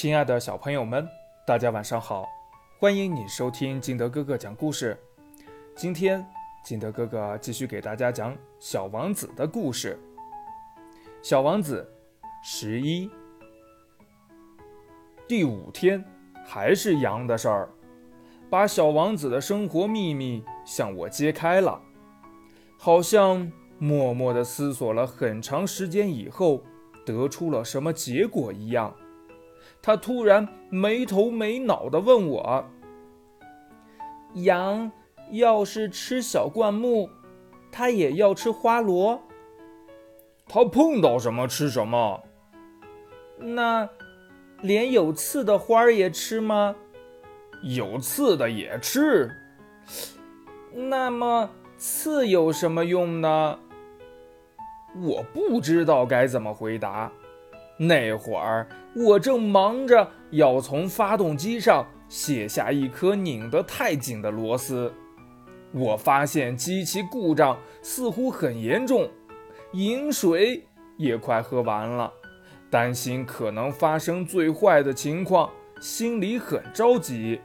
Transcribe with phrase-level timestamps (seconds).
[0.00, 1.06] 亲爱的小朋友们，
[1.46, 2.26] 大家晚上好！
[2.78, 4.98] 欢迎你收听金德哥哥讲故事。
[5.76, 6.26] 今天，
[6.64, 10.00] 金德哥哥继续给大家讲《小王子》的故事。
[11.20, 11.86] 小王子
[12.42, 13.10] 十一，
[15.28, 16.02] 第五天，
[16.46, 17.68] 还是羊的事儿，
[18.48, 21.78] 把小王子的生活秘密向我揭开了。
[22.78, 26.62] 好像默默地思索了很长时间以后，
[27.04, 28.96] 得出了什么结果一样。
[29.82, 32.64] 他突然没头没脑地问我
[34.34, 34.92] ：“羊
[35.30, 37.08] 要是吃小灌木，
[37.72, 39.22] 它也要吃花螺？
[40.46, 42.22] 它碰到什么吃什么？
[43.38, 43.88] 那
[44.60, 46.76] 连有刺的花儿也吃吗？
[47.62, 49.30] 有刺的也吃。
[50.72, 53.58] 那么刺有什么用呢？
[55.02, 57.10] 我不知道该怎么回答。”
[57.82, 64.92] 那会儿，我正忙着要从发动机上卸下一颗拧得太紧的螺丝。
[65.72, 69.08] 我发现机器故障似乎很严重，
[69.72, 70.62] 饮水
[70.98, 72.12] 也快喝完了，
[72.68, 75.48] 担心可能发生最坏的情况，
[75.80, 77.40] 心里很着急。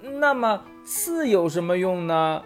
[0.00, 2.42] 那么，刺有什么用呢？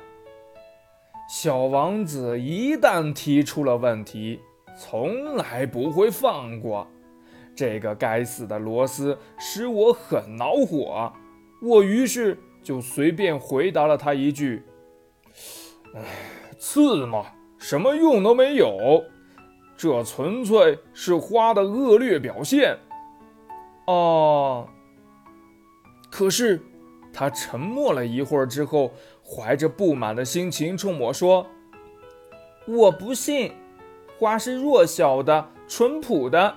[1.31, 4.43] 小王子一旦提出了问题。
[4.85, 6.85] 从来不会放过
[7.55, 11.13] 这个该死的螺丝，使我很恼火。
[11.63, 14.65] 我于是就随便回答了他一句
[15.95, 16.03] ：“哎，
[16.59, 17.27] 刺嘛，
[17.59, 19.05] 什么用都没有，
[19.77, 22.77] 这纯粹是花的恶劣表现。”
[23.87, 24.67] 哦。
[26.11, 26.61] 可是
[27.13, 28.93] 他沉默了一会儿之后，
[29.25, 31.47] 怀着不满的心情冲我说
[32.67, 33.53] ：“我不信。”
[34.23, 36.55] 花是弱小的、淳朴的，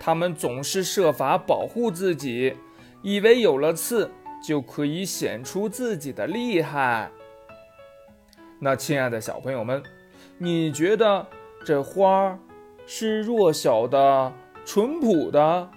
[0.00, 2.56] 它们总是设法保护自己，
[3.02, 4.10] 以为有了刺
[4.42, 7.10] 就可以显出自己的厉害。
[8.58, 9.82] 那亲爱的小朋友们，
[10.38, 11.26] 你觉得
[11.62, 12.38] 这花
[12.86, 14.32] 是弱小的、
[14.64, 15.68] 淳朴的，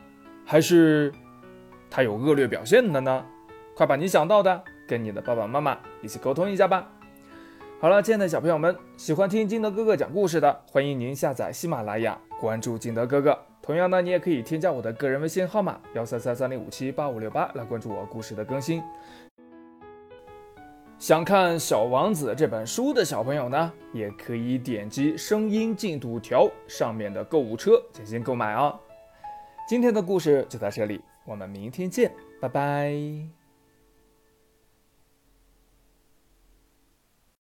[0.46, 1.12] 还是
[1.90, 3.26] 它有恶劣表现的呢？
[3.76, 6.90] 快把你想到的跟你的爸爸妈妈一起沟通一下吧。
[7.80, 13.38] 好了，亲爱的小朋友们，喜欢听金德哥哥讲故事的，欢迎您下载喜马拉雅，关注金德哥哥。
[13.62, 18.82] 同样呢，你也可以添加我的个人微信号码幺三三三零五七八五六八来关注我故事的更新。
[20.98, 28.76] 想看《小王子》这本书的小朋友呢，也可以点击声音进度条上面的购物车进行购买哦。
[29.70, 32.12] 今天的故事就到这里，我们明天见，
[32.42, 33.47] 拜拜。